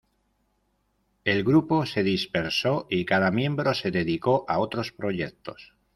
El 1.25 1.43
grupo 1.43 1.85
se 1.85 2.01
dispersó 2.01 2.87
y 2.89 3.05
cada 3.05 3.29
miembro 3.29 3.75
se 3.75 3.91
dedicó 3.91 4.45
a 4.47 4.57
otros 4.57 4.91
proyectos. 4.91 5.75